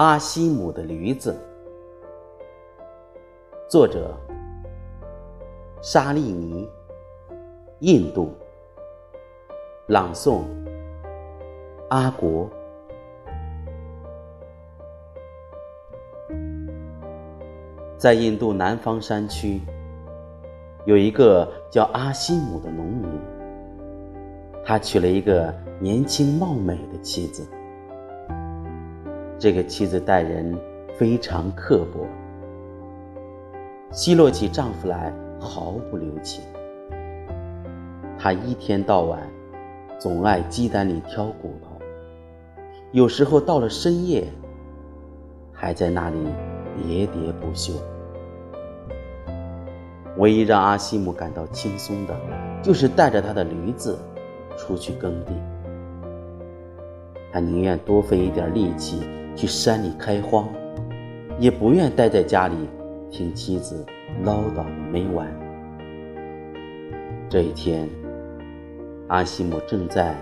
[0.00, 1.36] 阿西姆的驴子，
[3.68, 4.16] 作者
[5.82, 6.66] 沙利尼，
[7.80, 8.32] 印度，
[9.88, 10.40] 朗诵
[11.90, 12.48] 阿国。
[17.98, 19.60] 在印度南方山区，
[20.86, 23.06] 有一个叫阿西姆的农民，
[24.64, 27.46] 他娶了一个年轻貌美的妻子。
[29.40, 30.54] 这个妻子待人
[30.98, 32.06] 非常刻薄，
[33.90, 36.44] 奚落起丈夫来毫不留情。
[38.18, 39.18] 她一天到晚
[39.98, 41.80] 总爱鸡蛋里挑骨头，
[42.92, 44.26] 有时候到了深夜
[45.54, 46.18] 还在那里
[46.76, 47.72] 喋喋不休。
[50.18, 52.14] 唯一让阿西姆感到轻松的，
[52.62, 53.98] 就是带着他的驴子
[54.58, 55.32] 出去耕地。
[57.32, 59.00] 他宁愿多费一点力气。
[59.40, 60.46] 去山里开荒，
[61.38, 62.54] 也不愿待在家里
[63.10, 63.82] 听妻子
[64.22, 65.26] 唠叨个没完。
[67.26, 67.88] 这一天，
[69.08, 70.14] 阿西姆正在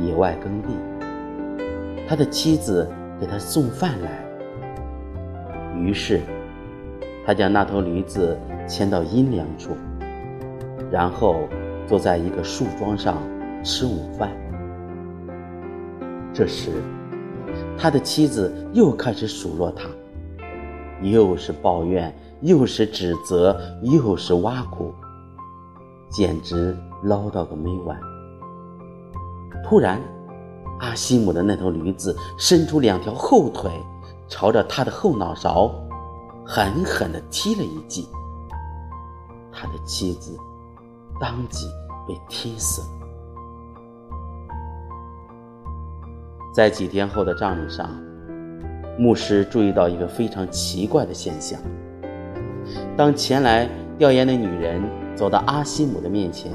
[0.00, 0.68] 野外耕地，
[2.08, 2.90] 他的妻子
[3.20, 4.24] 给他送饭来。
[5.78, 6.22] 于是，
[7.26, 8.34] 他将那头驴子
[8.66, 9.76] 牵到阴凉处，
[10.90, 11.46] 然后
[11.86, 13.18] 坐在一个树桩上
[13.62, 14.30] 吃午饭。
[16.32, 16.70] 这时，
[17.76, 19.88] 他的妻子又开始数落他，
[21.02, 24.92] 又是抱怨，又是指责，又是挖苦，
[26.10, 27.98] 简直唠叨个没完。
[29.64, 30.00] 突然，
[30.80, 33.70] 阿西姆的那头驴子伸出两条后腿，
[34.28, 35.70] 朝着他的后脑勺
[36.44, 38.08] 狠狠地踢了一记，
[39.52, 40.36] 他的妻子
[41.20, 41.66] 当即
[42.06, 43.03] 被踢死了。
[46.54, 47.90] 在几天后的葬礼上，
[48.96, 51.58] 牧师注意到一个非常奇怪的现象：
[52.96, 54.80] 当前来吊唁的女人
[55.16, 56.52] 走到阿西姆的面前，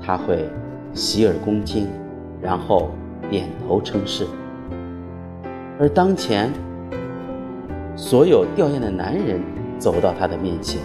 [0.00, 0.48] 他会
[0.94, 1.86] 洗耳恭听，
[2.40, 2.92] 然后
[3.28, 4.24] 点头称是；
[5.78, 6.50] 而当前
[7.94, 9.38] 所有吊唁的男人
[9.78, 10.80] 走到他的面前，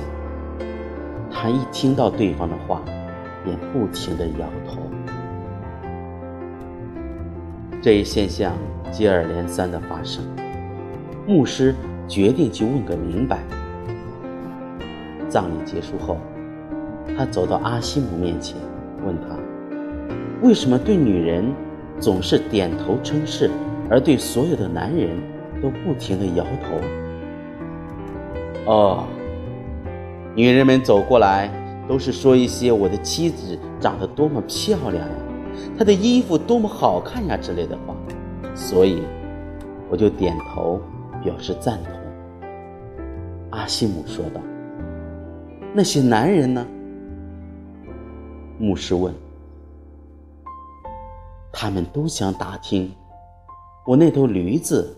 [1.31, 2.81] 他一听到对方的话，
[3.45, 4.81] 便不停地摇头。
[7.87, 8.51] 这一现象
[8.91, 10.21] 接二连三的发生，
[11.25, 11.73] 牧师
[12.05, 13.39] 决定去问个明白。
[15.29, 16.17] 葬礼结束后，
[17.15, 18.57] 他走到阿西姆面前，
[19.05, 19.37] 问他
[20.43, 21.45] ：“为什么对女人
[21.97, 23.49] 总是点头称是，
[23.89, 25.17] 而对所有的男人
[25.61, 26.81] 都不停的摇头？”
[28.69, 29.05] 哦，
[30.35, 31.49] 女人们走过来
[31.87, 35.15] 都是说一些我的妻子长得多么漂亮呀。
[35.77, 37.95] 他的衣服多么好看呀之类的话，
[38.55, 39.03] 所以
[39.89, 40.81] 我就点头
[41.23, 41.93] 表示赞同。
[43.51, 44.41] 阿西姆说道
[45.73, 46.65] ：“那些男人呢？”
[48.59, 49.13] 牧师问
[51.53, 52.91] ：“他们都想打听
[53.85, 54.97] 我那头驴子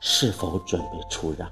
[0.00, 1.48] 是否准备出让。”